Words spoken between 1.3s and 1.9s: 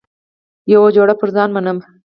ځان منم.